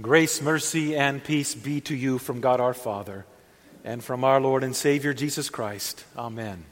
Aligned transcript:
Grace, 0.00 0.40
mercy, 0.40 0.96
and 0.96 1.24
peace 1.24 1.56
be 1.56 1.80
to 1.80 1.96
you 1.96 2.18
from 2.18 2.40
God 2.40 2.60
our 2.60 2.74
Father 2.74 3.26
and 3.82 4.02
from 4.02 4.22
our 4.22 4.40
Lord 4.40 4.62
and 4.62 4.76
Savior 4.76 5.12
Jesus 5.12 5.50
Christ. 5.50 6.04
Amen. 6.16 6.64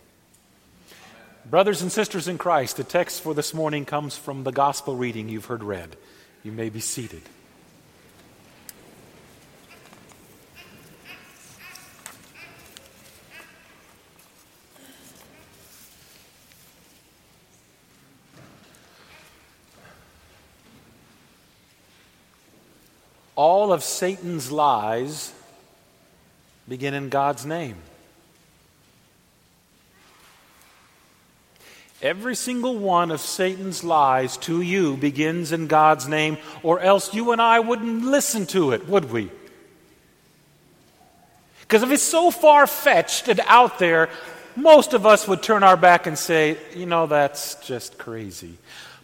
Brothers 1.44 1.82
and 1.82 1.90
sisters 1.90 2.28
in 2.28 2.38
Christ, 2.38 2.76
the 2.76 2.84
text 2.84 3.22
for 3.22 3.34
this 3.34 3.52
morning 3.52 3.84
comes 3.84 4.16
from 4.16 4.44
the 4.44 4.52
gospel 4.52 4.94
reading 4.94 5.28
you've 5.28 5.46
heard 5.46 5.64
read. 5.64 5.96
You 6.44 6.52
may 6.52 6.68
be 6.68 6.78
seated. 6.78 7.22
All 23.36 23.72
of 23.72 23.84
Satan's 23.84 24.50
lies 24.50 25.32
begin 26.68 26.94
in 26.94 27.10
God's 27.10 27.46
name. 27.46 27.76
Every 32.02 32.34
single 32.34 32.76
one 32.76 33.10
of 33.10 33.20
Satan's 33.20 33.82
lies 33.82 34.36
to 34.38 34.60
you 34.60 34.96
begins 34.96 35.52
in 35.52 35.66
God's 35.66 36.06
name, 36.06 36.38
or 36.62 36.80
else 36.80 37.14
you 37.14 37.32
and 37.32 37.40
I 37.40 37.60
wouldn't 37.60 38.04
listen 38.04 38.46
to 38.46 38.72
it, 38.72 38.86
would 38.88 39.10
we? 39.10 39.30
Because 41.60 41.82
if 41.82 41.90
it's 41.90 42.02
so 42.02 42.30
far 42.30 42.66
fetched 42.66 43.28
and 43.28 43.40
out 43.46 43.78
there, 43.78 44.08
most 44.56 44.92
of 44.94 45.04
us 45.06 45.26
would 45.26 45.42
turn 45.42 45.62
our 45.62 45.76
back 45.76 46.06
and 46.06 46.18
say, 46.18 46.58
you 46.74 46.86
know, 46.86 47.06
that's 47.06 47.56
just 47.66 47.98
crazy. 47.98 48.56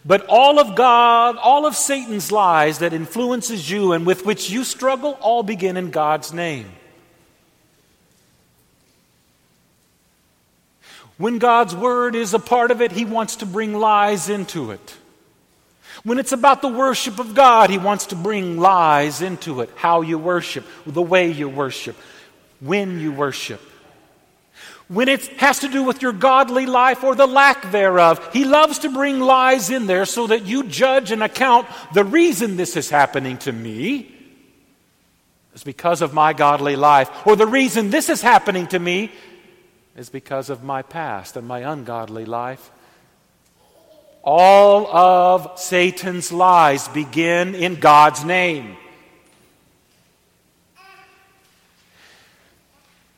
But 0.05 0.27
all 0.29 0.59
of 0.59 0.75
God, 0.75 1.37
all 1.37 1.65
of 1.65 1.77
Satan's 1.77 2.33
lies 2.33 2.79
that 2.81 2.93
influences 2.93 3.71
you 3.71 3.93
and 3.93 4.05
with 4.05 4.27
which 4.27 4.51
you 4.51 4.65
struggle, 4.65 5.17
all 5.21 5.43
begin 5.43 5.77
in 5.77 5.91
God's 5.91 6.33
name. 6.33 6.67
When 11.19 11.39
God's 11.39 11.77
word 11.77 12.17
is 12.17 12.35
a 12.35 12.41
part 12.41 12.73
of 12.73 12.83
it, 12.83 12.91
he 12.91 13.05
wants 13.05 13.37
to 13.37 13.47
bring 13.47 13.75
lies 13.75 14.29
into 14.29 14.73
it. 14.73 14.97
When 16.03 16.19
it's 16.19 16.33
about 16.33 16.63
the 16.63 16.69
worship 16.69 17.21
of 17.21 17.35
God, 17.35 17.71
he 17.71 17.79
wants 17.79 18.07
to 18.07 18.17
bring 18.17 18.59
lies 18.59 19.23
into 19.23 19.61
it. 19.61 19.71
How 19.77 20.01
you 20.01 20.19
worship, 20.19 20.67
the 20.85 21.03
way 21.03 21.31
you 21.31 21.49
worship, 21.49 21.97
when 22.61 22.99
you 22.99 23.13
worship 23.13 23.61
when 24.93 25.09
it 25.09 25.27
has 25.39 25.61
to 25.61 25.69
do 25.69 25.83
with 25.83 26.03
your 26.03 26.13
godly 26.13 26.67
life 26.67 27.03
or 27.03 27.15
the 27.15 27.27
lack 27.27 27.71
thereof. 27.73 28.31
He 28.33 28.45
loves 28.45 28.81
to 28.81 28.91
bring 28.91 29.21
lies 29.21 29.71
in 29.71 29.87
there 29.87 30.05
so 30.05 30.27
that 30.27 30.45
you 30.45 30.65
judge 30.65 31.11
and 31.11 31.23
account 31.23 31.67
the 31.95 32.05
reason 32.05 32.57
this 32.57 32.77
is 32.77 32.91
happening 32.91 33.39
to 33.39 33.53
me 33.53 34.15
is 35.55 35.65
because 35.65 36.03
of 36.03 36.15
my 36.15 36.33
godly 36.33 36.77
life, 36.77 37.11
or 37.27 37.37
the 37.37 37.47
reason 37.47 37.91
this 37.91 38.09
is 38.09 38.23
happening 38.23 38.67
to 38.69 38.79
me 38.79 39.11
is 39.97 40.09
because 40.09 40.49
of 40.49 40.63
my 40.63 40.81
past 40.83 41.37
and 41.37 41.47
my 41.47 41.61
ungodly 41.61 42.25
life. 42.25 42.71
All 44.23 44.87
of 44.87 45.59
Satan's 45.59 46.33
lies 46.33 46.89
begin 46.89 47.55
in 47.55 47.77
God's 47.77 48.25
name. 48.25 48.77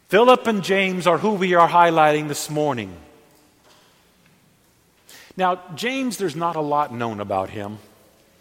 Philip 0.08 0.46
and 0.46 0.62
James 0.62 1.06
are 1.06 1.18
who 1.18 1.32
we 1.32 1.54
are 1.54 1.68
highlighting 1.68 2.28
this 2.28 2.50
morning. 2.50 2.94
Now, 5.36 5.60
James, 5.74 6.18
there's 6.18 6.36
not 6.36 6.56
a 6.56 6.60
lot 6.60 6.94
known 6.94 7.20
about 7.20 7.50
him. 7.50 7.78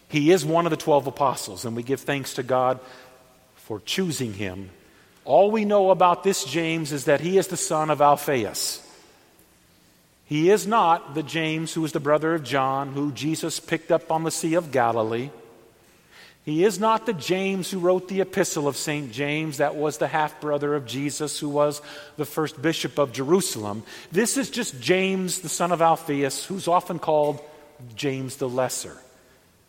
He 0.08 0.30
is 0.30 0.44
one 0.44 0.66
of 0.66 0.70
the 0.70 0.76
12 0.76 1.08
apostles, 1.08 1.64
and 1.64 1.74
we 1.74 1.82
give 1.82 2.00
thanks 2.00 2.34
to 2.34 2.42
God 2.42 2.78
for 3.56 3.80
choosing 3.80 4.32
him. 4.34 4.70
All 5.24 5.50
we 5.50 5.64
know 5.64 5.90
about 5.90 6.22
this 6.22 6.44
James 6.44 6.92
is 6.92 7.06
that 7.06 7.20
he 7.20 7.38
is 7.38 7.48
the 7.48 7.56
son 7.56 7.90
of 7.90 8.00
Alphaeus. 8.00 8.80
He 10.26 10.50
is 10.50 10.66
not 10.66 11.14
the 11.14 11.22
James 11.22 11.72
who 11.72 11.84
is 11.84 11.92
the 11.92 12.00
brother 12.00 12.34
of 12.34 12.44
John, 12.44 12.92
who 12.92 13.10
Jesus 13.12 13.58
picked 13.58 13.90
up 13.90 14.12
on 14.12 14.22
the 14.22 14.30
Sea 14.30 14.54
of 14.54 14.70
Galilee. 14.70 15.30
He 16.44 16.62
is 16.62 16.78
not 16.78 17.06
the 17.06 17.14
James 17.14 17.70
who 17.70 17.78
wrote 17.78 18.08
the 18.08 18.20
epistle 18.20 18.68
of 18.68 18.76
St. 18.76 19.10
James, 19.10 19.56
that 19.56 19.76
was 19.76 19.96
the 19.96 20.06
half 20.06 20.42
brother 20.42 20.74
of 20.74 20.84
Jesus, 20.84 21.38
who 21.38 21.48
was 21.48 21.80
the 22.18 22.26
first 22.26 22.60
bishop 22.60 22.98
of 22.98 23.12
Jerusalem. 23.12 23.82
This 24.12 24.36
is 24.36 24.50
just 24.50 24.78
James, 24.78 25.40
the 25.40 25.48
son 25.48 25.72
of 25.72 25.80
Alphaeus, 25.80 26.44
who's 26.44 26.68
often 26.68 26.98
called 26.98 27.40
James 27.96 28.36
the 28.36 28.48
Lesser, 28.48 28.96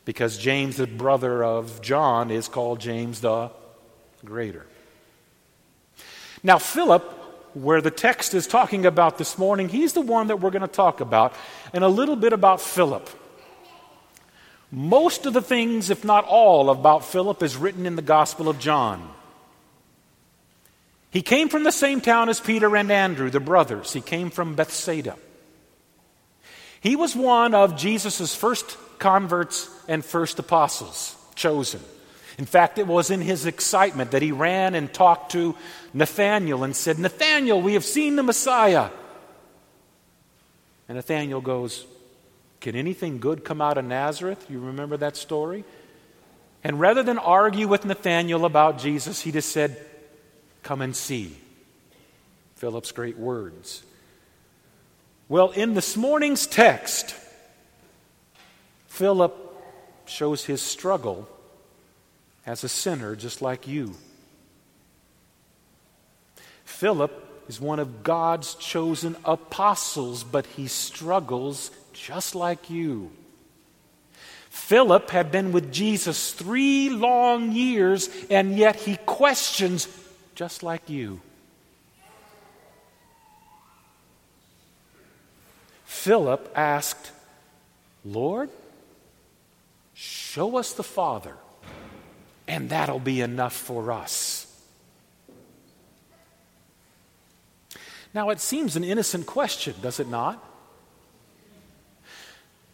because 0.03 0.37
James, 0.37 0.75
the 0.75 0.85
brother 0.85 1.45
of 1.45 1.81
John, 1.81 2.29
is 2.29 2.49
called 2.49 2.81
James 2.81 3.21
the 3.21 3.51
Greater. 4.25 4.65
Now, 6.43 6.57
Philip, 6.57 7.03
where 7.53 7.79
the 7.79 7.89
text 7.89 8.33
is 8.33 8.47
talking 8.47 8.85
about 8.85 9.17
this 9.17 9.37
morning, 9.37 9.69
he's 9.69 9.93
the 9.93 10.01
one 10.01 10.27
that 10.27 10.41
we're 10.41 10.51
going 10.51 10.61
to 10.61 10.67
talk 10.67 10.99
about, 10.99 11.33
and 11.71 11.85
a 11.85 11.87
little 11.87 12.17
bit 12.17 12.33
about 12.33 12.59
Philip. 12.59 13.09
Most 14.75 15.25
of 15.25 15.31
the 15.31 15.41
things, 15.41 15.89
if 15.89 16.03
not 16.03 16.25
all, 16.25 16.69
about 16.69 17.05
Philip 17.05 17.41
is 17.41 17.55
written 17.55 17.85
in 17.85 17.95
the 17.95 18.01
Gospel 18.01 18.49
of 18.49 18.59
John. 18.59 19.09
He 21.11 21.21
came 21.21 21.47
from 21.47 21.63
the 21.63 21.71
same 21.71 22.01
town 22.01 22.27
as 22.27 22.41
Peter 22.41 22.75
and 22.75 22.91
Andrew, 22.91 23.29
the 23.29 23.39
brothers. 23.39 23.93
He 23.93 24.01
came 24.01 24.29
from 24.29 24.55
Bethsaida. 24.55 25.15
He 26.81 26.97
was 26.97 27.15
one 27.15 27.55
of 27.55 27.77
Jesus' 27.77 28.35
first 28.35 28.77
converts 28.99 29.69
and 29.87 30.03
first 30.03 30.39
apostles 30.39 31.15
chosen. 31.35 31.79
In 32.37 32.45
fact, 32.45 32.77
it 32.77 32.85
was 32.85 33.09
in 33.09 33.21
his 33.21 33.45
excitement 33.45 34.11
that 34.11 34.21
he 34.21 34.33
ran 34.33 34.75
and 34.75 34.93
talked 34.93 35.31
to 35.31 35.55
Nathanael 35.93 36.65
and 36.65 36.75
said, 36.75 36.99
Nathanael, 36.99 37.61
we 37.61 37.75
have 37.75 37.85
seen 37.85 38.17
the 38.17 38.23
Messiah. 38.23 38.89
And 40.89 40.97
Nathanael 40.97 41.39
goes, 41.39 41.85
can 42.65 42.75
anything 42.75 43.19
good 43.19 43.45
come 43.45 43.61
out 43.61 43.77
of 43.77 43.85
Nazareth? 43.85 44.47
You 44.49 44.59
remember 44.59 44.97
that 44.97 45.15
story? 45.15 45.63
And 46.63 46.79
rather 46.79 47.03
than 47.03 47.19
argue 47.19 47.67
with 47.67 47.85
Nathanael 47.85 48.43
about 48.43 48.79
Jesus, 48.79 49.21
he 49.21 49.31
just 49.31 49.51
said, 49.51 49.77
Come 50.63 50.81
and 50.81 50.95
see. 50.95 51.37
Philip's 52.55 52.91
great 52.91 53.19
words. 53.19 53.83
Well, 55.29 55.51
in 55.51 55.75
this 55.75 55.95
morning's 55.95 56.47
text, 56.47 57.13
Philip 58.87 59.35
shows 60.07 60.45
his 60.45 60.59
struggle 60.59 61.29
as 62.47 62.63
a 62.63 62.69
sinner 62.69 63.15
just 63.15 63.43
like 63.43 63.67
you. 63.67 63.93
Philip 66.63 67.43
is 67.47 67.61
one 67.61 67.77
of 67.77 68.01
God's 68.01 68.55
chosen 68.55 69.15
apostles, 69.23 70.23
but 70.23 70.47
he 70.47 70.65
struggles 70.65 71.69
just 71.95 72.35
like 72.35 72.69
you. 72.69 73.09
Philip 74.49 75.09
had 75.09 75.31
been 75.31 75.51
with 75.51 75.71
Jesus 75.71 76.31
three 76.31 76.89
long 76.89 77.51
years, 77.51 78.09
and 78.29 78.57
yet 78.57 78.75
he 78.75 78.97
questions 79.05 79.87
just 80.35 80.63
like 80.63 80.89
you. 80.89 81.21
Philip 85.85 86.51
asked, 86.55 87.11
Lord, 88.03 88.49
show 89.93 90.57
us 90.57 90.73
the 90.73 90.83
Father, 90.83 91.35
and 92.47 92.69
that'll 92.69 92.99
be 92.99 93.21
enough 93.21 93.53
for 93.53 93.91
us. 93.91 94.41
Now, 98.13 98.29
it 98.29 98.39
seems 98.39 98.75
an 98.75 98.83
innocent 98.83 99.25
question, 99.25 99.75
does 99.81 99.99
it 99.99 100.07
not? 100.07 100.54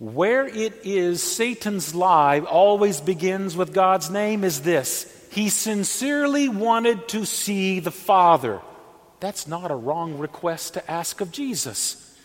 Where 0.01 0.47
it 0.47 0.81
is 0.83 1.21
Satan's 1.21 1.93
lie 1.93 2.39
always 2.39 2.99
begins 2.99 3.55
with 3.55 3.71
God's 3.71 4.09
name 4.09 4.43
is 4.43 4.61
this 4.61 5.05
He 5.29 5.49
sincerely 5.49 6.49
wanted 6.49 7.07
to 7.09 7.23
see 7.23 7.79
the 7.79 7.91
Father. 7.91 8.61
That's 9.19 9.47
not 9.47 9.69
a 9.69 9.75
wrong 9.75 10.17
request 10.17 10.73
to 10.73 10.91
ask 10.91 11.21
of 11.21 11.31
Jesus. 11.31 12.17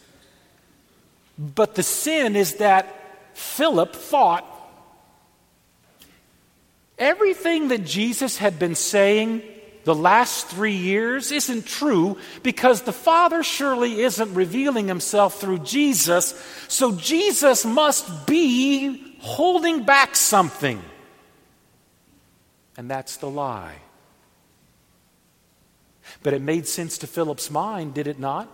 But 1.38 1.74
the 1.74 1.82
sin 1.82 2.34
is 2.34 2.54
that 2.54 3.36
Philip 3.36 3.94
thought 3.94 4.46
everything 6.98 7.68
that 7.68 7.84
Jesus 7.84 8.38
had 8.38 8.58
been 8.58 8.74
saying 8.74 9.42
the 9.86 9.94
last 9.94 10.48
three 10.48 10.74
years 10.74 11.30
isn't 11.30 11.64
true 11.64 12.18
because 12.42 12.82
the 12.82 12.92
Father 12.92 13.44
surely 13.44 14.00
isn't 14.00 14.34
revealing 14.34 14.88
himself 14.88 15.40
through 15.40 15.60
Jesus, 15.60 16.34
so 16.66 16.90
Jesus 16.96 17.64
must 17.64 18.26
be 18.26 19.16
holding 19.20 19.84
back 19.84 20.16
something. 20.16 20.82
And 22.76 22.90
that's 22.90 23.18
the 23.18 23.30
lie. 23.30 23.76
But 26.24 26.34
it 26.34 26.42
made 26.42 26.66
sense 26.66 26.98
to 26.98 27.06
Philip's 27.06 27.48
mind, 27.48 27.94
did 27.94 28.08
it 28.08 28.18
not? 28.18 28.48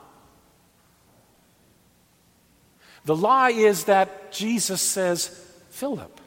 The 3.06 3.16
lie 3.16 3.52
is 3.52 3.84
that 3.84 4.32
Jesus 4.32 4.82
says, 4.82 5.28
Philip, 5.70 6.20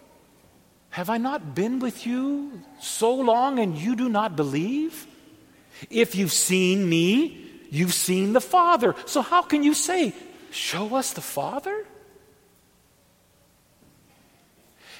Have 0.96 1.10
I 1.10 1.18
not 1.18 1.54
been 1.54 1.80
with 1.80 2.08
you 2.08 2.62
so 2.80 3.14
long 3.14 3.60
and 3.60 3.78
you 3.78 3.98
do 3.98 4.08
not 4.08 4.38
believe? 4.38 5.06
If 5.90 6.16
you've 6.16 6.32
seen 6.32 6.88
me, 6.88 7.52
you've 7.70 7.94
seen 7.94 8.32
the 8.32 8.40
Father. 8.40 8.96
So 9.06 9.22
how 9.22 9.42
can 9.42 9.62
you 9.62 9.74
say, 9.74 10.14
Show 10.52 10.96
us 10.96 11.12
the 11.12 11.20
Father? 11.20 11.86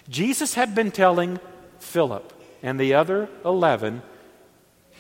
Jesus 0.10 0.56
had 0.56 0.76
been 0.76 0.92
telling 0.92 1.40
Philip 1.80 2.34
and 2.62 2.78
the 2.78 2.94
other 2.94 3.30
11 3.46 4.02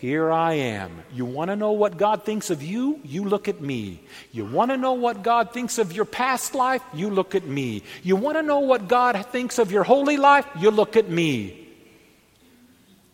here 0.06 0.32
I 0.32 0.54
am. 0.54 1.04
You 1.12 1.26
want 1.26 1.50
to 1.50 1.56
know 1.56 1.72
what 1.72 1.98
God 1.98 2.24
thinks 2.24 2.52
of 2.52 2.62
you? 2.62 3.00
You 3.04 3.26
look 3.26 3.48
at 3.48 3.60
me. 3.60 4.02
You 4.32 4.46
want 4.46 4.70
to 4.70 4.78
know 4.78 4.94
what 4.94 5.24
God 5.24 5.52
thinks 5.52 5.80
of 5.80 5.92
your 5.94 6.06
past 6.06 6.54
life? 6.54 6.84
You 6.94 7.10
look 7.10 7.34
at 7.34 7.46
me. 7.46 7.82
You 8.04 8.16
want 8.16 8.38
to 8.38 8.44
know 8.44 8.60
what 8.60 8.88
God 8.88 9.26
thinks 9.32 9.58
of 9.58 9.72
your 9.72 9.84
holy 9.84 10.18
life? 10.18 10.46
You 10.60 10.70
look 10.70 10.96
at 10.96 11.10
me. 11.10 11.68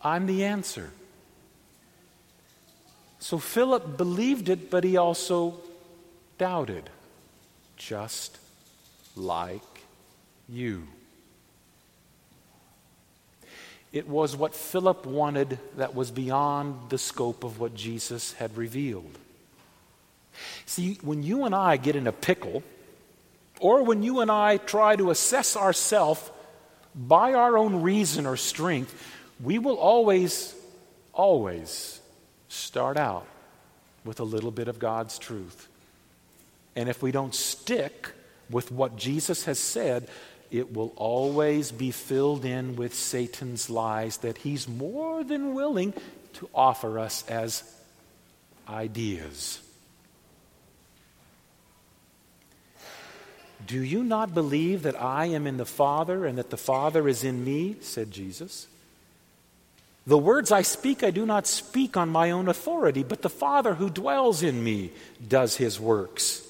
I'm 0.01 0.25
the 0.25 0.43
answer. 0.43 0.89
So 3.19 3.37
Philip 3.37 3.97
believed 3.97 4.49
it, 4.49 4.69
but 4.69 4.83
he 4.83 4.97
also 4.97 5.59
doubted, 6.37 6.89
just 7.77 8.37
like 9.15 9.61
you. 10.49 10.87
It 13.91 14.07
was 14.07 14.35
what 14.35 14.55
Philip 14.55 15.05
wanted 15.05 15.59
that 15.75 15.93
was 15.93 16.11
beyond 16.11 16.89
the 16.89 16.97
scope 16.97 17.43
of 17.43 17.59
what 17.59 17.75
Jesus 17.75 18.33
had 18.33 18.55
revealed. 18.55 19.17
See, 20.65 20.97
when 21.01 21.23
you 21.23 21.43
and 21.43 21.53
I 21.53 21.77
get 21.77 21.95
in 21.95 22.07
a 22.07 22.13
pickle, 22.13 22.63
or 23.59 23.83
when 23.83 24.01
you 24.01 24.21
and 24.21 24.31
I 24.31 24.57
try 24.57 24.95
to 24.95 25.11
assess 25.11 25.57
ourselves 25.57 26.31
by 26.95 27.33
our 27.33 27.57
own 27.57 27.81
reason 27.81 28.25
or 28.25 28.37
strength, 28.37 28.95
we 29.43 29.59
will 29.59 29.75
always, 29.75 30.55
always 31.13 31.99
start 32.47 32.97
out 32.97 33.27
with 34.05 34.19
a 34.19 34.23
little 34.23 34.51
bit 34.51 34.67
of 34.67 34.79
God's 34.79 35.19
truth. 35.19 35.67
And 36.75 36.89
if 36.89 37.03
we 37.03 37.11
don't 37.11 37.35
stick 37.35 38.11
with 38.49 38.71
what 38.71 38.95
Jesus 38.95 39.45
has 39.45 39.59
said, 39.59 40.07
it 40.51 40.73
will 40.73 40.93
always 40.95 41.71
be 41.71 41.91
filled 41.91 42.45
in 42.45 42.75
with 42.75 42.93
Satan's 42.93 43.69
lies 43.69 44.17
that 44.17 44.39
he's 44.39 44.67
more 44.67 45.23
than 45.23 45.53
willing 45.53 45.93
to 46.33 46.49
offer 46.53 46.99
us 46.99 47.27
as 47.27 47.63
ideas. 48.67 49.59
Do 53.65 53.81
you 53.81 54.03
not 54.03 54.33
believe 54.33 54.83
that 54.83 55.01
I 55.01 55.25
am 55.27 55.47
in 55.47 55.57
the 55.57 55.65
Father 55.65 56.25
and 56.25 56.37
that 56.37 56.49
the 56.49 56.57
Father 56.57 57.07
is 57.07 57.23
in 57.23 57.43
me? 57.43 57.77
said 57.81 58.11
Jesus. 58.11 58.67
The 60.07 60.17
words 60.17 60.51
I 60.51 60.63
speak, 60.63 61.03
I 61.03 61.11
do 61.11 61.25
not 61.25 61.45
speak 61.45 61.95
on 61.95 62.09
my 62.09 62.31
own 62.31 62.47
authority, 62.47 63.03
but 63.03 63.21
the 63.21 63.29
Father 63.29 63.75
who 63.75 63.89
dwells 63.89 64.41
in 64.41 64.63
me 64.63 64.91
does 65.25 65.57
his 65.57 65.79
works. 65.79 66.47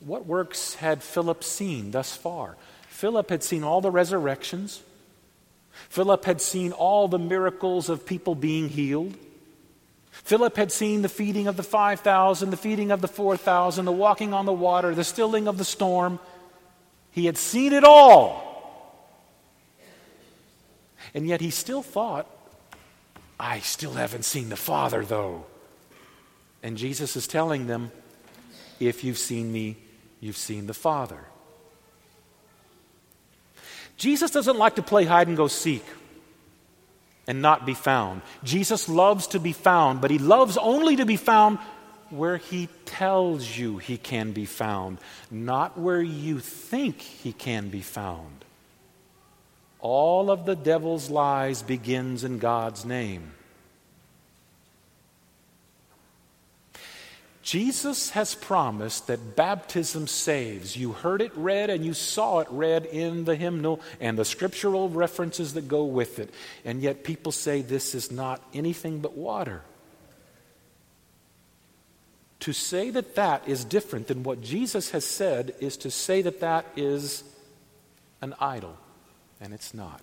What 0.00 0.26
works 0.26 0.74
had 0.74 1.02
Philip 1.02 1.44
seen 1.44 1.90
thus 1.90 2.16
far? 2.16 2.56
Philip 2.94 3.28
had 3.28 3.42
seen 3.42 3.64
all 3.64 3.80
the 3.80 3.90
resurrections. 3.90 4.80
Philip 5.88 6.24
had 6.26 6.40
seen 6.40 6.70
all 6.70 7.08
the 7.08 7.18
miracles 7.18 7.88
of 7.88 8.06
people 8.06 8.36
being 8.36 8.68
healed. 8.68 9.16
Philip 10.12 10.56
had 10.56 10.70
seen 10.70 11.02
the 11.02 11.08
feeding 11.08 11.48
of 11.48 11.56
the 11.56 11.64
5,000, 11.64 12.50
the 12.50 12.56
feeding 12.56 12.92
of 12.92 13.00
the 13.00 13.08
4,000, 13.08 13.84
the 13.84 13.90
walking 13.90 14.32
on 14.32 14.46
the 14.46 14.52
water, 14.52 14.94
the 14.94 15.02
stilling 15.02 15.48
of 15.48 15.58
the 15.58 15.64
storm. 15.64 16.20
He 17.10 17.26
had 17.26 17.36
seen 17.36 17.72
it 17.72 17.82
all. 17.82 19.02
And 21.14 21.26
yet 21.26 21.40
he 21.40 21.50
still 21.50 21.82
thought, 21.82 22.28
I 23.40 23.58
still 23.58 23.94
haven't 23.94 24.24
seen 24.24 24.50
the 24.50 24.56
Father, 24.56 25.04
though. 25.04 25.46
And 26.62 26.78
Jesus 26.78 27.16
is 27.16 27.26
telling 27.26 27.66
them, 27.66 27.90
if 28.78 29.02
you've 29.02 29.18
seen 29.18 29.50
me, 29.50 29.78
you've 30.20 30.36
seen 30.36 30.68
the 30.68 30.74
Father. 30.74 31.24
Jesus 33.96 34.30
doesn't 34.30 34.58
like 34.58 34.76
to 34.76 34.82
play 34.82 35.04
hide 35.04 35.28
and 35.28 35.36
go 35.36 35.46
seek 35.46 35.84
and 37.26 37.40
not 37.40 37.64
be 37.64 37.74
found. 37.74 38.22
Jesus 38.42 38.88
loves 38.88 39.28
to 39.28 39.40
be 39.40 39.52
found, 39.52 40.00
but 40.00 40.10
he 40.10 40.18
loves 40.18 40.56
only 40.56 40.96
to 40.96 41.06
be 41.06 41.16
found 41.16 41.58
where 42.10 42.36
he 42.36 42.68
tells 42.84 43.56
you 43.56 43.78
he 43.78 43.96
can 43.96 44.32
be 44.32 44.44
found, 44.44 44.98
not 45.30 45.78
where 45.78 46.02
you 46.02 46.38
think 46.38 47.00
he 47.00 47.32
can 47.32 47.68
be 47.70 47.80
found. 47.80 48.44
All 49.80 50.30
of 50.30 50.46
the 50.46 50.56
devil's 50.56 51.10
lies 51.10 51.62
begins 51.62 52.24
in 52.24 52.38
God's 52.38 52.84
name. 52.84 53.32
Jesus 57.44 58.08
has 58.10 58.34
promised 58.34 59.06
that 59.08 59.36
baptism 59.36 60.06
saves. 60.06 60.78
You 60.78 60.92
heard 60.92 61.20
it 61.20 61.36
read 61.36 61.68
and 61.68 61.84
you 61.84 61.92
saw 61.92 62.38
it 62.38 62.48
read 62.50 62.86
in 62.86 63.24
the 63.24 63.36
hymnal 63.36 63.82
and 64.00 64.18
the 64.18 64.24
scriptural 64.24 64.88
references 64.88 65.52
that 65.52 65.68
go 65.68 65.84
with 65.84 66.18
it. 66.18 66.32
And 66.64 66.80
yet 66.80 67.04
people 67.04 67.32
say 67.32 67.60
this 67.60 67.94
is 67.94 68.10
not 68.10 68.42
anything 68.54 69.00
but 69.00 69.14
water. 69.14 69.60
To 72.40 72.54
say 72.54 72.88
that 72.88 73.14
that 73.14 73.46
is 73.46 73.62
different 73.62 74.06
than 74.06 74.22
what 74.22 74.40
Jesus 74.40 74.92
has 74.92 75.04
said 75.04 75.54
is 75.60 75.76
to 75.78 75.90
say 75.90 76.22
that 76.22 76.40
that 76.40 76.64
is 76.76 77.24
an 78.22 78.34
idol, 78.40 78.76
and 79.38 79.52
it's 79.52 79.74
not. 79.74 80.00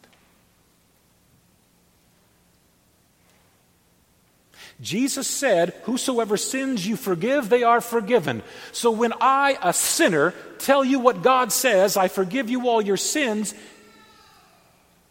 Jesus 4.81 5.27
said, 5.27 5.75
Whosoever 5.83 6.37
sins 6.37 6.85
you 6.85 6.95
forgive, 6.95 7.49
they 7.49 7.63
are 7.63 7.81
forgiven. 7.81 8.41
So 8.71 8.89
when 8.89 9.13
I, 9.21 9.57
a 9.61 9.73
sinner, 9.73 10.33
tell 10.57 10.83
you 10.83 10.99
what 10.99 11.21
God 11.21 11.51
says, 11.51 11.95
I 11.97 12.07
forgive 12.07 12.49
you 12.49 12.67
all 12.67 12.81
your 12.81 12.97
sins, 12.97 13.53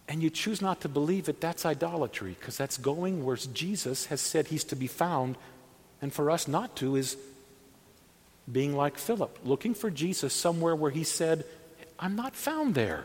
and 0.08 0.22
you 0.22 0.28
choose 0.28 0.61
not 0.61 0.81
to 0.81 0.88
believe 0.88 1.28
it, 1.28 1.40
that's 1.40 1.64
idolatry, 1.64 2.37
because 2.38 2.56
that's 2.56 2.78
going 2.78 3.25
where 3.25 3.37
Jesus 3.37 4.06
has 4.06 4.20
said 4.20 4.49
he's 4.49 4.64
to 4.64 4.76
be 4.76 4.88
found. 4.88 5.37
And 6.02 6.12
for 6.12 6.32
us 6.32 6.49
not 6.49 6.75
to 6.76 6.96
is 6.96 7.16
being 8.50 8.75
like 8.75 8.99
Philip, 8.99 9.38
looking 9.44 9.75
for 9.75 9.88
Jesus 9.88 10.34
somewhere 10.34 10.75
where 10.75 10.90
he 10.90 11.05
said, 11.05 11.44
I'm 11.99 12.16
not 12.16 12.34
found 12.34 12.75
there. 12.75 13.05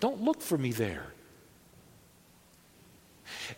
Don't 0.00 0.22
look 0.22 0.40
for 0.40 0.56
me 0.56 0.72
there. 0.72 1.06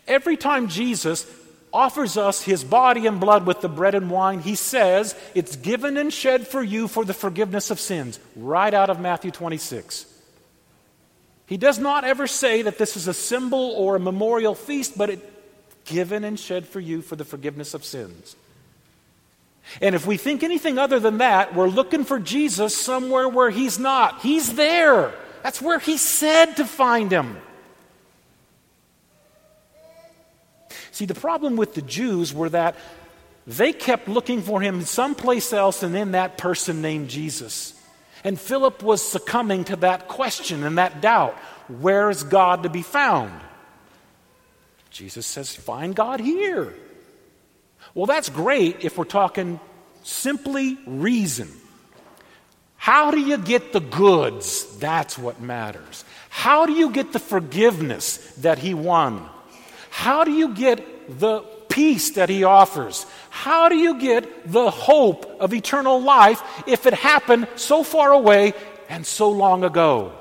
Every 0.07 0.35
time 0.35 0.67
Jesus 0.67 1.23
offers 1.71 2.17
us 2.17 2.41
his 2.41 2.63
body 2.63 3.07
and 3.07 3.19
blood 3.19 3.45
with 3.45 3.61
the 3.61 3.69
bread 3.69 3.95
and 3.95 4.09
wine, 4.09 4.39
he 4.39 4.55
says, 4.55 5.15
It's 5.35 5.55
given 5.55 5.97
and 5.97 6.11
shed 6.11 6.47
for 6.47 6.63
you 6.63 6.87
for 6.87 7.05
the 7.05 7.13
forgiveness 7.13 7.71
of 7.71 7.79
sins, 7.79 8.19
right 8.35 8.73
out 8.73 8.89
of 8.89 8.99
Matthew 8.99 9.31
26. 9.31 10.05
He 11.45 11.57
does 11.57 11.79
not 11.79 12.03
ever 12.03 12.27
say 12.27 12.61
that 12.61 12.77
this 12.77 12.95
is 12.95 13.07
a 13.07 13.13
symbol 13.13 13.71
or 13.71 13.95
a 13.95 13.99
memorial 13.99 14.55
feast, 14.55 14.97
but 14.97 15.09
it 15.09 15.33
given 15.85 16.23
and 16.23 16.39
shed 16.39 16.67
for 16.67 16.79
you 16.79 17.01
for 17.01 17.15
the 17.15 17.25
forgiveness 17.25 17.73
of 17.73 17.83
sins. 17.83 18.35
And 19.81 19.95
if 19.95 20.05
we 20.05 20.17
think 20.17 20.43
anything 20.43 20.77
other 20.77 20.99
than 20.99 21.17
that, 21.19 21.55
we're 21.55 21.67
looking 21.67 22.03
for 22.03 22.19
Jesus 22.19 22.75
somewhere 22.75 23.27
where 23.27 23.49
he's 23.49 23.79
not. 23.79 24.21
He's 24.21 24.53
there. 24.53 25.13
That's 25.43 25.61
where 25.61 25.79
he 25.79 25.97
said 25.97 26.55
to 26.57 26.65
find 26.65 27.11
him. 27.11 27.37
See, 30.99 31.05
the 31.05 31.15
problem 31.15 31.55
with 31.55 31.75
the 31.75 31.81
Jews 31.81 32.33
were 32.33 32.49
that 32.49 32.75
they 33.47 33.71
kept 33.71 34.09
looking 34.09 34.41
for 34.41 34.59
him 34.59 34.81
someplace 34.81 35.53
else 35.53 35.81
and 35.81 35.95
in 35.95 36.11
that 36.11 36.37
person 36.37 36.81
named 36.81 37.09
Jesus. 37.09 37.73
And 38.25 38.37
Philip 38.37 38.83
was 38.83 39.01
succumbing 39.01 39.63
to 39.63 39.77
that 39.77 40.09
question 40.09 40.65
and 40.65 40.77
that 40.77 40.99
doubt 40.99 41.35
where 41.69 42.09
is 42.09 42.23
God 42.23 42.63
to 42.63 42.69
be 42.69 42.81
found? 42.81 43.31
Jesus 44.91 45.25
says, 45.25 45.55
Find 45.55 45.95
God 45.95 46.19
here. 46.19 46.73
Well, 47.93 48.05
that's 48.05 48.27
great 48.27 48.83
if 48.83 48.97
we're 48.97 49.05
talking 49.05 49.61
simply 50.03 50.77
reason. 50.85 51.49
How 52.75 53.09
do 53.09 53.21
you 53.21 53.37
get 53.37 53.71
the 53.71 53.79
goods? 53.79 54.65
That's 54.79 55.17
what 55.17 55.39
matters. 55.39 56.03
How 56.27 56.65
do 56.65 56.73
you 56.73 56.91
get 56.91 57.13
the 57.13 57.19
forgiveness 57.19 58.17
that 58.39 58.59
he 58.59 58.73
won? 58.73 59.29
How 59.99 60.23
do 60.23 60.31
you 60.31 60.53
get 60.53 61.19
the 61.19 61.41
peace 61.67 62.11
that 62.11 62.29
he 62.29 62.45
offers? 62.45 63.05
How 63.29 63.67
do 63.67 63.75
you 63.75 63.99
get 63.99 64.49
the 64.49 64.71
hope 64.71 65.25
of 65.41 65.53
eternal 65.53 66.01
life 66.01 66.41
if 66.65 66.85
it 66.85 66.93
happened 66.93 67.49
so 67.57 67.83
far 67.83 68.13
away 68.13 68.53
and 68.87 69.05
so 69.05 69.29
long 69.29 69.65
ago? 69.65 70.13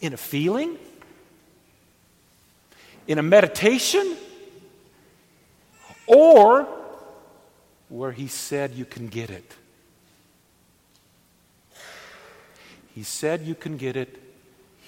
In 0.00 0.12
a 0.12 0.16
feeling? 0.16 0.78
In 3.08 3.18
a 3.18 3.24
meditation? 3.24 4.16
Or 6.06 6.68
where 7.88 8.12
he 8.12 8.28
said 8.28 8.72
you 8.74 8.84
can 8.84 9.08
get 9.08 9.30
it? 9.30 9.52
He 12.94 13.02
said 13.02 13.42
you 13.42 13.56
can 13.56 13.76
get 13.76 13.96
it 13.96 14.16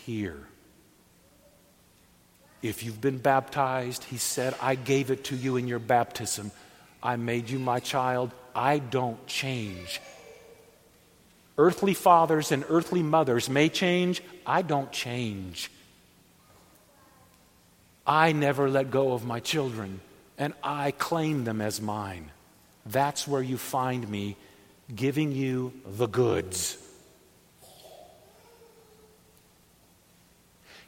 here. 0.07 0.47
If 2.63 2.85
you've 2.85 3.01
been 3.01 3.19
baptized, 3.19 4.05
he 4.05 4.17
said, 4.17 4.55
I 4.63 4.77
gave 4.77 5.11
it 5.11 5.25
to 5.25 5.37
you 5.37 5.57
in 5.57 5.67
your 5.67 5.81
baptism. 5.81 6.53
I 7.03 7.17
made 7.17 7.51
you 7.51 7.59
my 7.59 7.81
child. 7.81 8.31
I 8.55 8.79
don't 8.79 9.27
change. 9.27 10.01
Earthly 11.59 11.95
fathers 11.95 12.53
and 12.53 12.65
earthly 12.69 13.03
mothers 13.03 13.51
may 13.51 13.69
change. 13.69 14.23
I 14.47 14.63
don't 14.63 14.93
change. 14.93 15.71
I 18.07 18.33
never 18.33 18.69
let 18.69 18.91
go 18.91 19.13
of 19.13 19.25
my 19.25 19.41
children, 19.41 20.01
and 20.39 20.55
I 20.63 20.93
claim 20.93 21.45
them 21.45 21.61
as 21.61 21.81
mine. 21.81 22.31
That's 22.87 23.29
where 23.29 23.43
you 23.43 23.59
find 23.59 24.09
me 24.09 24.37
giving 24.95 25.33
you 25.33 25.73
the 25.87 26.09
goods. 26.09 26.79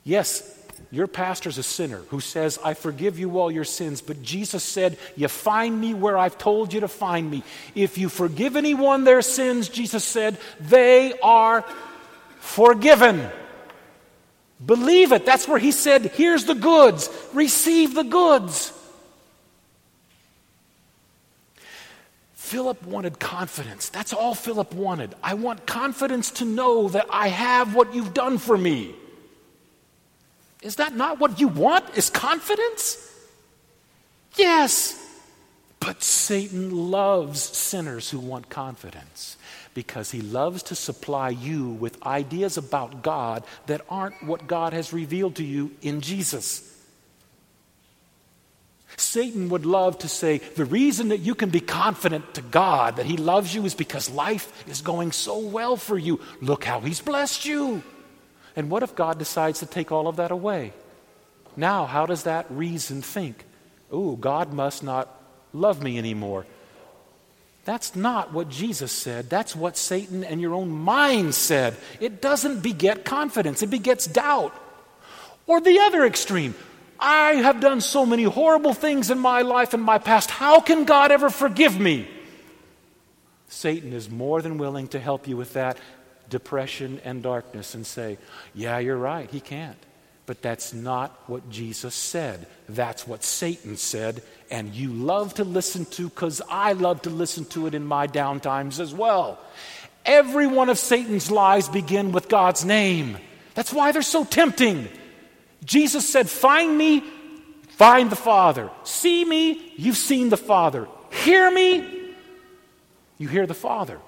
Yes, 0.02 0.63
your 0.90 1.06
pastor's 1.06 1.58
a 1.58 1.62
sinner 1.62 1.98
who 2.08 2.20
says, 2.20 2.58
I 2.64 2.74
forgive 2.74 3.18
you 3.18 3.38
all 3.38 3.50
your 3.50 3.64
sins, 3.64 4.00
but 4.00 4.22
Jesus 4.22 4.62
said, 4.62 4.98
You 5.16 5.28
find 5.28 5.80
me 5.80 5.94
where 5.94 6.16
I've 6.16 6.38
told 6.38 6.72
you 6.72 6.80
to 6.80 6.88
find 6.88 7.30
me. 7.30 7.42
If 7.74 7.98
you 7.98 8.08
forgive 8.08 8.56
anyone 8.56 9.04
their 9.04 9.22
sins, 9.22 9.68
Jesus 9.68 10.04
said, 10.04 10.38
they 10.60 11.18
are 11.20 11.64
forgiven. 12.38 13.28
Believe 14.64 15.12
it. 15.12 15.26
That's 15.26 15.48
where 15.48 15.58
he 15.58 15.72
said, 15.72 16.06
Here's 16.14 16.44
the 16.44 16.54
goods. 16.54 17.10
Receive 17.32 17.94
the 17.94 18.04
goods. 18.04 18.72
Philip 22.34 22.84
wanted 22.84 23.18
confidence. 23.18 23.88
That's 23.88 24.12
all 24.12 24.34
Philip 24.34 24.72
wanted. 24.74 25.14
I 25.22 25.34
want 25.34 25.66
confidence 25.66 26.30
to 26.32 26.44
know 26.44 26.88
that 26.88 27.06
I 27.10 27.28
have 27.28 27.74
what 27.74 27.94
you've 27.94 28.14
done 28.14 28.38
for 28.38 28.56
me. 28.56 28.94
Is 30.64 30.76
that 30.76 30.96
not 30.96 31.20
what 31.20 31.38
you 31.38 31.46
want? 31.46 31.96
Is 31.96 32.08
confidence? 32.08 32.98
Yes. 34.36 35.00
But 35.78 36.02
Satan 36.02 36.90
loves 36.90 37.40
sinners 37.40 38.10
who 38.10 38.18
want 38.18 38.48
confidence 38.48 39.36
because 39.74 40.10
he 40.10 40.22
loves 40.22 40.62
to 40.64 40.74
supply 40.74 41.28
you 41.28 41.68
with 41.68 42.02
ideas 42.06 42.56
about 42.56 43.02
God 43.02 43.44
that 43.66 43.82
aren't 43.90 44.24
what 44.24 44.46
God 44.46 44.72
has 44.72 44.94
revealed 44.94 45.36
to 45.36 45.44
you 45.44 45.72
in 45.82 46.00
Jesus. 46.00 46.70
Satan 48.96 49.50
would 49.50 49.66
love 49.66 49.98
to 49.98 50.08
say, 50.08 50.38
the 50.38 50.64
reason 50.64 51.08
that 51.08 51.18
you 51.18 51.34
can 51.34 51.50
be 51.50 51.60
confident 51.60 52.34
to 52.34 52.42
God 52.42 52.96
that 52.96 53.06
He 53.06 53.16
loves 53.18 53.54
you 53.54 53.66
is 53.66 53.74
because 53.74 54.08
life 54.08 54.66
is 54.68 54.80
going 54.80 55.12
so 55.12 55.38
well 55.38 55.76
for 55.76 55.98
you. 55.98 56.20
Look 56.40 56.64
how 56.64 56.80
He's 56.80 57.00
blessed 57.00 57.44
you. 57.44 57.82
And 58.56 58.70
what 58.70 58.82
if 58.82 58.94
God 58.94 59.18
decides 59.18 59.60
to 59.60 59.66
take 59.66 59.90
all 59.90 60.06
of 60.06 60.16
that 60.16 60.30
away? 60.30 60.72
Now, 61.56 61.86
how 61.86 62.06
does 62.06 62.24
that 62.24 62.46
reason 62.50 63.02
think? 63.02 63.44
Oh, 63.90 64.16
God 64.16 64.52
must 64.52 64.82
not 64.82 65.08
love 65.52 65.82
me 65.82 65.98
anymore. 65.98 66.46
That's 67.64 67.96
not 67.96 68.32
what 68.32 68.48
Jesus 68.48 68.92
said. 68.92 69.30
That's 69.30 69.56
what 69.56 69.76
Satan 69.76 70.22
and 70.22 70.40
your 70.40 70.54
own 70.54 70.68
mind 70.68 71.34
said. 71.34 71.76
It 72.00 72.20
doesn't 72.20 72.62
beget 72.62 73.04
confidence, 73.04 73.62
it 73.62 73.70
begets 73.70 74.06
doubt. 74.06 74.54
Or 75.46 75.60
the 75.60 75.78
other 75.80 76.04
extreme 76.04 76.54
I 76.98 77.34
have 77.34 77.60
done 77.60 77.80
so 77.80 78.06
many 78.06 78.22
horrible 78.22 78.72
things 78.72 79.10
in 79.10 79.18
my 79.18 79.42
life 79.42 79.74
and 79.74 79.82
my 79.82 79.98
past. 79.98 80.30
How 80.30 80.60
can 80.60 80.84
God 80.84 81.10
ever 81.10 81.28
forgive 81.28 81.78
me? 81.78 82.08
Satan 83.48 83.92
is 83.92 84.10
more 84.10 84.40
than 84.42 84.58
willing 84.58 84.88
to 84.88 84.98
help 84.98 85.28
you 85.28 85.36
with 85.36 85.52
that 85.52 85.78
depression 86.28 87.00
and 87.04 87.22
darkness 87.22 87.74
and 87.74 87.86
say, 87.86 88.18
Yeah, 88.54 88.78
you're 88.78 88.96
right, 88.96 89.30
he 89.30 89.40
can't. 89.40 89.78
But 90.26 90.40
that's 90.40 90.72
not 90.72 91.10
what 91.26 91.50
Jesus 91.50 91.94
said. 91.94 92.46
That's 92.68 93.06
what 93.06 93.22
Satan 93.22 93.76
said. 93.76 94.22
And 94.50 94.74
you 94.74 94.88
love 94.88 95.34
to 95.34 95.44
listen 95.44 95.84
to 95.86 96.08
because 96.08 96.40
I 96.48 96.72
love 96.72 97.02
to 97.02 97.10
listen 97.10 97.44
to 97.46 97.66
it 97.66 97.74
in 97.74 97.84
my 97.84 98.06
downtimes 98.06 98.80
as 98.80 98.94
well. 98.94 99.38
Every 100.06 100.46
one 100.46 100.70
of 100.70 100.78
Satan's 100.78 101.30
lies 101.30 101.68
begin 101.68 102.12
with 102.12 102.28
God's 102.28 102.64
name. 102.64 103.18
That's 103.54 103.72
why 103.72 103.92
they're 103.92 104.02
so 104.02 104.24
tempting. 104.24 104.88
Jesus 105.64 106.08
said, 106.08 106.28
Find 106.28 106.76
me, 106.76 107.02
find 107.68 108.10
the 108.10 108.16
Father. 108.16 108.70
See 108.82 109.24
me, 109.24 109.72
you've 109.76 109.96
seen 109.96 110.30
the 110.30 110.36
Father. 110.36 110.88
Hear 111.10 111.50
me, 111.50 112.12
you 113.18 113.28
hear 113.28 113.46
the 113.46 113.54
Father. 113.54 114.00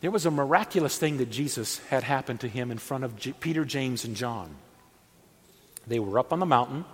There 0.00 0.10
was 0.10 0.26
a 0.26 0.30
miraculous 0.30 0.96
thing 0.96 1.16
that 1.18 1.30
Jesus 1.30 1.78
had 1.88 2.04
happened 2.04 2.40
to 2.40 2.48
him 2.48 2.70
in 2.70 2.78
front 2.78 3.04
of 3.04 3.16
J- 3.16 3.32
Peter, 3.32 3.64
James, 3.64 4.04
and 4.04 4.14
John. 4.14 4.54
They 5.86 5.98
were 5.98 6.18
up 6.18 6.32
on 6.32 6.38
the 6.38 6.46
mountain. 6.46 6.84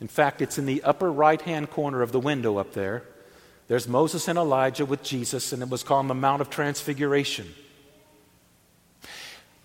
In 0.00 0.08
fact, 0.08 0.40
it's 0.40 0.58
in 0.58 0.66
the 0.66 0.82
upper 0.82 1.10
right 1.10 1.40
hand 1.40 1.70
corner 1.70 2.02
of 2.02 2.12
the 2.12 2.20
window 2.20 2.56
up 2.56 2.72
there. 2.72 3.02
There's 3.66 3.86
Moses 3.86 4.28
and 4.28 4.38
Elijah 4.38 4.86
with 4.86 5.02
Jesus, 5.02 5.52
and 5.52 5.62
it 5.62 5.68
was 5.68 5.82
called 5.82 6.08
the 6.08 6.14
Mount 6.14 6.40
of 6.40 6.48
Transfiguration. 6.48 7.46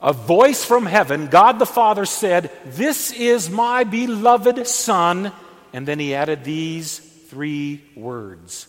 A 0.02 0.12
voice 0.12 0.66
from 0.66 0.86
heaven, 0.86 1.28
God 1.28 1.60
the 1.60 1.66
Father 1.66 2.06
said, 2.06 2.52
This 2.66 3.14
is 3.14 3.50
my 3.50 3.86
beloved 3.86 4.68
Son. 4.68 5.32
And 5.72 5.88
then 5.88 6.00
he 6.00 6.14
added 6.14 6.44
these 6.44 7.00
three 7.00 7.82
words 7.96 8.68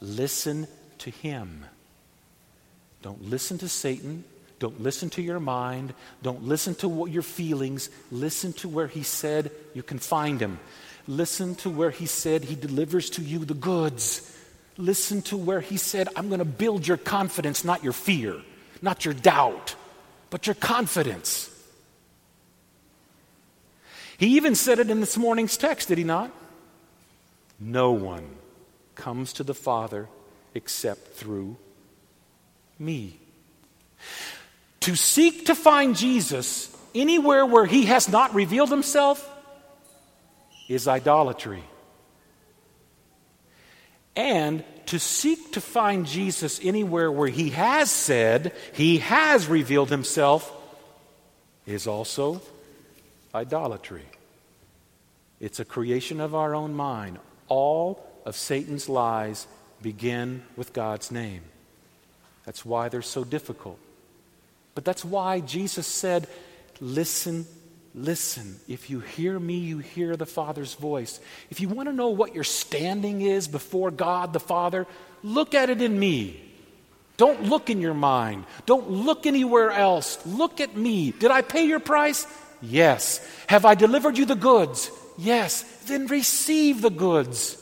Listen 0.00 0.66
to 0.98 1.10
him. 1.10 1.64
Don't 3.02 3.28
listen 3.28 3.58
to 3.58 3.68
Satan. 3.68 4.24
Don't 4.58 4.80
listen 4.80 5.10
to 5.10 5.22
your 5.22 5.40
mind. 5.40 5.92
Don't 6.22 6.44
listen 6.44 6.74
to 6.76 6.88
what 6.88 7.10
your 7.10 7.22
feelings. 7.22 7.90
Listen 8.12 8.52
to 8.54 8.68
where 8.68 8.86
he 8.86 9.02
said 9.02 9.50
you 9.74 9.82
can 9.82 9.98
find 9.98 10.40
him. 10.40 10.60
Listen 11.08 11.56
to 11.56 11.68
where 11.68 11.90
he 11.90 12.06
said 12.06 12.44
he 12.44 12.54
delivers 12.54 13.10
to 13.10 13.22
you 13.22 13.44
the 13.44 13.54
goods. 13.54 14.38
Listen 14.78 15.20
to 15.22 15.36
where 15.36 15.60
he 15.60 15.76
said, 15.76 16.08
I'm 16.14 16.28
going 16.28 16.38
to 16.38 16.44
build 16.44 16.86
your 16.86 16.96
confidence, 16.96 17.64
not 17.64 17.82
your 17.82 17.92
fear, 17.92 18.40
not 18.80 19.04
your 19.04 19.14
doubt, 19.14 19.74
but 20.30 20.46
your 20.46 20.54
confidence. 20.54 21.50
He 24.16 24.36
even 24.36 24.54
said 24.54 24.78
it 24.78 24.88
in 24.90 25.00
this 25.00 25.16
morning's 25.16 25.56
text, 25.56 25.88
did 25.88 25.98
he 25.98 26.04
not? 26.04 26.30
No 27.58 27.90
one 27.90 28.36
comes 28.94 29.32
to 29.34 29.42
the 29.42 29.54
Father 29.54 30.08
except 30.54 31.14
through 31.14 31.56
me. 32.82 33.18
To 34.80 34.96
seek 34.96 35.46
to 35.46 35.54
find 35.54 35.96
Jesus 35.96 36.76
anywhere 36.94 37.46
where 37.46 37.66
he 37.66 37.86
has 37.86 38.08
not 38.08 38.34
revealed 38.34 38.70
himself 38.70 39.28
is 40.68 40.88
idolatry. 40.88 41.62
And 44.16 44.64
to 44.86 44.98
seek 44.98 45.52
to 45.52 45.60
find 45.60 46.06
Jesus 46.06 46.60
anywhere 46.62 47.10
where 47.10 47.28
he 47.28 47.50
has 47.50 47.90
said, 47.90 48.52
he 48.72 48.98
has 48.98 49.46
revealed 49.46 49.88
himself, 49.88 50.52
is 51.64 51.86
also 51.86 52.42
idolatry. 53.34 54.04
It's 55.40 55.60
a 55.60 55.64
creation 55.64 56.20
of 56.20 56.34
our 56.34 56.54
own 56.54 56.74
mind. 56.74 57.18
All 57.48 58.04
of 58.26 58.36
Satan's 58.36 58.88
lies 58.88 59.46
begin 59.80 60.42
with 60.56 60.72
God's 60.72 61.10
name. 61.10 61.42
That's 62.44 62.64
why 62.64 62.88
they're 62.88 63.02
so 63.02 63.24
difficult. 63.24 63.78
But 64.74 64.84
that's 64.84 65.04
why 65.04 65.40
Jesus 65.40 65.86
said, 65.86 66.26
Listen, 66.80 67.46
listen. 67.94 68.56
If 68.66 68.90
you 68.90 69.00
hear 69.00 69.38
me, 69.38 69.54
you 69.58 69.78
hear 69.78 70.16
the 70.16 70.26
Father's 70.26 70.74
voice. 70.74 71.20
If 71.50 71.60
you 71.60 71.68
want 71.68 71.88
to 71.88 71.92
know 71.92 72.08
what 72.08 72.34
your 72.34 72.44
standing 72.44 73.22
is 73.22 73.46
before 73.46 73.90
God 73.90 74.32
the 74.32 74.40
Father, 74.40 74.86
look 75.22 75.54
at 75.54 75.70
it 75.70 75.80
in 75.80 75.96
me. 75.96 76.40
Don't 77.18 77.44
look 77.44 77.70
in 77.70 77.80
your 77.80 77.94
mind. 77.94 78.46
Don't 78.66 78.90
look 78.90 79.26
anywhere 79.26 79.70
else. 79.70 80.18
Look 80.26 80.60
at 80.60 80.76
me. 80.76 81.12
Did 81.12 81.30
I 81.30 81.42
pay 81.42 81.66
your 81.66 81.78
price? 81.78 82.26
Yes. 82.60 83.24
Have 83.46 83.64
I 83.64 83.74
delivered 83.74 84.18
you 84.18 84.24
the 84.24 84.34
goods? 84.34 84.90
Yes. 85.18 85.62
Then 85.84 86.06
receive 86.08 86.80
the 86.80 86.90
goods. 86.90 87.58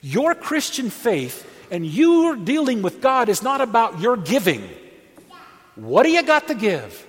Your 0.00 0.34
Christian 0.34 0.88
faith 0.88 1.44
and 1.70 1.86
you're 1.86 2.36
dealing 2.36 2.82
with 2.82 3.00
God 3.00 3.28
is 3.28 3.42
not 3.42 3.60
about 3.60 4.00
your 4.00 4.16
giving. 4.16 4.68
What 5.74 6.02
do 6.02 6.10
you 6.10 6.22
got 6.22 6.48
to 6.48 6.54
give? 6.54 7.06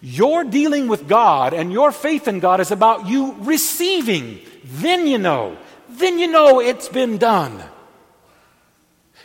Your 0.00 0.42
dealing 0.42 0.88
with 0.88 1.06
God 1.06 1.54
and 1.54 1.72
your 1.72 1.92
faith 1.92 2.26
in 2.26 2.40
God 2.40 2.60
is 2.60 2.70
about 2.70 3.06
you 3.06 3.36
receiving. 3.40 4.40
Then 4.64 5.06
you 5.06 5.18
know. 5.18 5.56
Then 5.88 6.18
you 6.18 6.26
know 6.26 6.60
it's 6.60 6.88
been 6.88 7.18
done. 7.18 7.62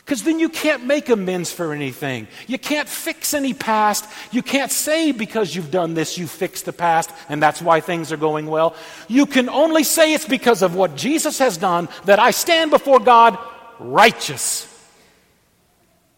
Because 0.07 0.23
then 0.23 0.39
you 0.39 0.47
can't 0.47 0.85
make 0.85 1.09
amends 1.09 1.51
for 1.51 1.73
anything. 1.73 2.29
You 2.47 2.57
can't 2.57 2.87
fix 2.87 3.33
any 3.33 3.53
past. 3.53 4.05
You 4.31 4.41
can't 4.41 4.71
say 4.71 5.11
because 5.11 5.53
you've 5.53 5.69
done 5.69 5.95
this, 5.95 6.17
you 6.17 6.27
fixed 6.27 6.63
the 6.63 6.71
past, 6.71 7.11
and 7.27 7.43
that's 7.43 7.61
why 7.61 7.81
things 7.81 8.13
are 8.13 8.17
going 8.17 8.47
well. 8.47 8.73
You 9.09 9.25
can 9.25 9.49
only 9.49 9.83
say 9.83 10.13
it's 10.13 10.25
because 10.25 10.61
of 10.61 10.75
what 10.75 10.95
Jesus 10.95 11.39
has 11.39 11.57
done 11.57 11.89
that 12.05 12.19
I 12.19 12.31
stand 12.31 12.71
before 12.71 13.01
God 13.01 13.37
righteous, 13.79 14.65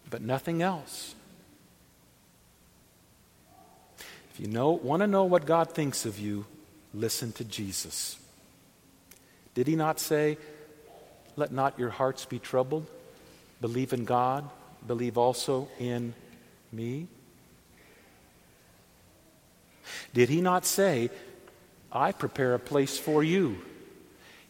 but 0.08 0.22
nothing 0.22 0.62
else. 0.62 1.16
If 4.32 4.38
you 4.38 4.46
know, 4.46 4.70
want 4.70 5.00
to 5.00 5.08
know 5.08 5.24
what 5.24 5.46
God 5.46 5.72
thinks 5.72 6.06
of 6.06 6.16
you, 6.16 6.46
listen 6.94 7.32
to 7.32 7.44
Jesus. 7.44 8.20
Did 9.54 9.66
he 9.66 9.74
not 9.74 9.98
say, 9.98 10.38
Let 11.34 11.50
not 11.50 11.76
your 11.76 11.90
hearts 11.90 12.24
be 12.24 12.38
troubled? 12.38 12.86
Believe 13.60 13.92
in 13.92 14.04
God, 14.04 14.48
believe 14.86 15.18
also 15.18 15.68
in 15.78 16.14
me? 16.72 17.06
Did 20.14 20.28
he 20.28 20.40
not 20.40 20.64
say, 20.64 21.10
I 21.92 22.12
prepare 22.12 22.54
a 22.54 22.58
place 22.58 22.98
for 22.98 23.22
you? 23.22 23.58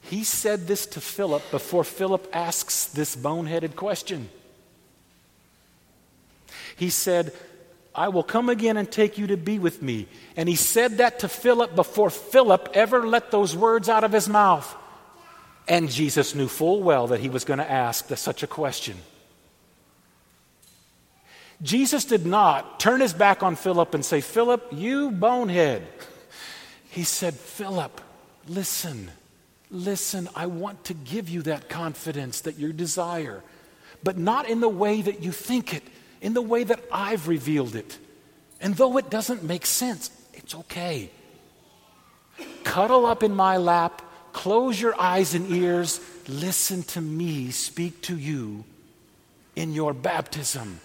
He 0.02 0.25
said 0.25 0.67
this 0.67 0.87
to 0.87 1.00
Philip 1.00 1.43
before 1.50 1.85
Philip 1.85 2.29
asks 2.33 2.87
this 2.87 3.17
boneheaded 3.17 3.76
question. 3.76 4.29
He 6.76 6.90
said, 6.90 7.33
I 7.95 8.09
will 8.09 8.23
come 8.23 8.49
again 8.49 8.76
and 8.76 8.90
take 8.90 9.19
you 9.19 9.26
to 9.26 9.37
be 9.37 9.59
with 9.59 9.83
me. 9.83 10.07
And 10.37 10.49
he 10.49 10.57
said 10.57 10.99
that 10.99 11.19
to 11.21 11.29
Philip 11.29 11.75
before 11.75 12.11
Philip 12.11 12.71
ever 12.73 13.07
let 13.07 13.31
those 13.31 13.57
words 13.57 13.88
out 13.88 14.05
of 14.05 14.12
his 14.12 14.29
mouth. 14.29 14.75
And 15.71 15.89
Jesus 15.89 16.35
knew 16.35 16.49
full 16.49 16.83
well 16.83 17.07
that 17.07 17.21
he 17.21 17.29
was 17.29 17.45
going 17.45 17.61
to 17.61 17.71
ask 17.71 18.09
such 18.17 18.43
a 18.43 18.49
question. 18.49 18.97
Jesus 21.62 22.05
did 22.05 22.27
not 22.27 22.81
turn 22.81 23.00
his 23.00 23.12
back 23.12 23.45
on 23.45 23.55
Philip 23.55 23.95
and 23.95 24.05
say, 24.05 24.21
Philip, 24.21 24.67
you 24.73 25.12
bonehead. 25.12 25.87
He 26.89 27.05
said, 27.05 27.35
Philip, 27.35 28.00
listen, 28.49 29.12
listen, 29.71 30.29
I 30.35 30.47
want 30.47 30.87
to 30.87 30.95
give 30.95 31.29
you 31.29 31.43
that 31.43 31.69
confidence 31.69 32.41
that 32.41 32.59
you 32.59 32.73
desire, 32.73 33.41
but 34.03 34.19
not 34.19 34.50
in 34.50 34.59
the 34.59 34.69
way 34.69 35.00
that 35.00 35.23
you 35.23 35.31
think 35.31 35.73
it, 35.73 35.85
in 36.21 36.35
the 36.35 36.43
way 36.43 36.65
that 36.65 36.83
I've 36.91 37.29
revealed 37.29 37.77
it. 37.77 37.97
And 38.61 38.75
though 38.75 38.97
it 38.97 39.09
doesn't 39.09 39.45
make 39.45 39.67
sense, 39.67 40.11
it's 40.35 40.57
okay. 40.57 41.11
Cuddle 42.65 43.07
up 43.07 43.23
in 43.23 43.33
my 43.33 43.57
lap, 43.57 44.03
close 44.33 44.81
your 44.81 44.99
eyes 45.01 45.35
and 45.35 45.51
ears, 45.51 46.01
listen 46.29 46.83
to 46.85 47.01
me 47.01 47.51
speak 47.51 48.03
to 48.03 48.17
you 48.17 48.65
in 49.57 49.73
your 49.73 49.93
baptism. 49.93 50.81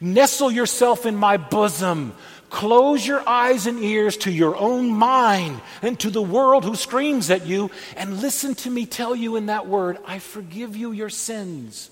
Nestle 0.00 0.50
yourself 0.50 1.06
in 1.06 1.16
my 1.16 1.36
bosom. 1.36 2.14
Close 2.48 3.06
your 3.06 3.26
eyes 3.28 3.66
and 3.66 3.78
ears 3.78 4.16
to 4.18 4.30
your 4.30 4.56
own 4.56 4.90
mind 4.90 5.60
and 5.82 5.98
to 6.00 6.10
the 6.10 6.22
world 6.22 6.64
who 6.64 6.74
screams 6.74 7.30
at 7.30 7.46
you, 7.46 7.70
and 7.96 8.20
listen 8.20 8.54
to 8.56 8.70
me 8.70 8.86
tell 8.86 9.14
you 9.14 9.36
in 9.36 9.46
that 9.46 9.66
word, 9.66 9.98
I 10.04 10.18
forgive 10.18 10.76
you 10.76 10.90
your 10.92 11.10
sins. 11.10 11.90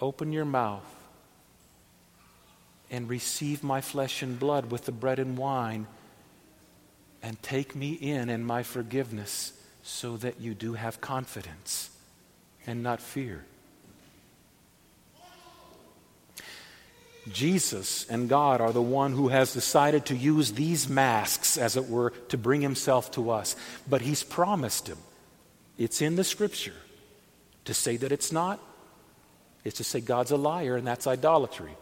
Open 0.00 0.32
your 0.32 0.44
mouth 0.44 0.84
and 2.90 3.08
receive 3.08 3.64
my 3.64 3.80
flesh 3.80 4.22
and 4.22 4.38
blood 4.38 4.70
with 4.70 4.84
the 4.84 4.92
bread 4.92 5.18
and 5.18 5.38
wine, 5.38 5.86
and 7.22 7.40
take 7.42 7.76
me 7.76 7.92
in 7.92 8.28
in 8.28 8.44
my 8.44 8.62
forgiveness 8.62 9.52
so 9.82 10.16
that 10.18 10.40
you 10.40 10.54
do 10.54 10.74
have 10.74 11.00
confidence 11.00 11.90
and 12.66 12.82
not 12.82 13.00
fear. 13.00 13.44
Jesus 17.30 18.04
and 18.08 18.28
God 18.28 18.60
are 18.60 18.72
the 18.72 18.82
one 18.82 19.12
who 19.12 19.28
has 19.28 19.52
decided 19.52 20.06
to 20.06 20.16
use 20.16 20.52
these 20.52 20.88
masks, 20.88 21.56
as 21.56 21.76
it 21.76 21.88
were, 21.88 22.10
to 22.28 22.36
bring 22.36 22.60
himself 22.60 23.12
to 23.12 23.30
us. 23.30 23.54
But 23.88 24.02
he's 24.02 24.24
promised 24.24 24.88
him. 24.88 24.98
It's 25.78 26.02
in 26.02 26.16
the 26.16 26.24
scripture. 26.24 26.74
To 27.66 27.74
say 27.74 27.96
that 27.96 28.10
it's 28.10 28.32
not 28.32 28.58
is 29.64 29.74
to 29.74 29.84
say 29.84 30.00
God's 30.00 30.32
a 30.32 30.36
liar, 30.36 30.74
and 30.74 30.84
that's 30.84 31.06
idolatry. 31.06 31.76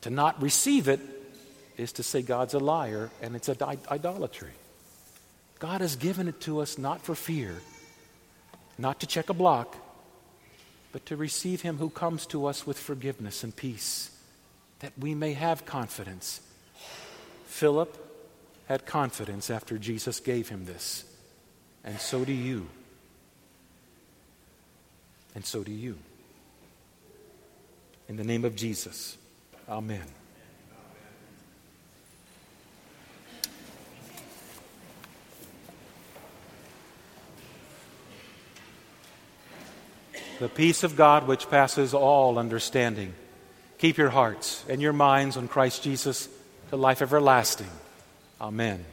To 0.00 0.10
not 0.10 0.42
receive 0.42 0.88
it 0.88 1.00
is 1.80 1.92
to 1.94 2.02
say 2.02 2.22
God's 2.22 2.54
a 2.54 2.58
liar, 2.58 3.10
and 3.22 3.34
it's 3.34 3.48
idolatry. 3.48 4.52
God 5.58 5.80
has 5.80 5.96
given 5.96 6.28
it 6.28 6.40
to 6.42 6.60
us 6.60 6.78
not 6.78 7.02
for 7.02 7.14
fear, 7.14 7.54
not 8.78 9.00
to 9.00 9.06
check 9.06 9.28
a 9.30 9.34
block 9.34 9.76
but 10.92 11.06
to 11.06 11.16
receive 11.16 11.62
him 11.62 11.78
who 11.78 11.90
comes 11.90 12.26
to 12.26 12.46
us 12.46 12.66
with 12.66 12.78
forgiveness 12.78 13.44
and 13.44 13.54
peace, 13.54 14.10
that 14.80 14.92
we 14.98 15.14
may 15.14 15.34
have 15.34 15.64
confidence. 15.64 16.40
Philip 17.46 17.96
had 18.66 18.86
confidence 18.86 19.50
after 19.50 19.78
Jesus 19.78 20.20
gave 20.20 20.48
him 20.48 20.64
this, 20.64 21.04
and 21.84 21.98
so 22.00 22.24
do 22.24 22.32
you. 22.32 22.68
And 25.34 25.44
so 25.44 25.62
do 25.62 25.72
you. 25.72 25.96
In 28.08 28.16
the 28.16 28.24
name 28.24 28.44
of 28.44 28.56
Jesus, 28.56 29.16
amen. 29.68 30.19
The 40.40 40.48
peace 40.48 40.82
of 40.82 40.96
God 40.96 41.28
which 41.28 41.50
passes 41.50 41.92
all 41.92 42.38
understanding. 42.38 43.12
Keep 43.78 43.98
your 43.98 44.08
hearts 44.08 44.64
and 44.68 44.80
your 44.80 44.94
minds 44.94 45.36
on 45.36 45.48
Christ 45.48 45.82
Jesus 45.84 46.28
to 46.70 46.76
life 46.76 47.02
everlasting. 47.02 47.70
Amen. 48.40 48.84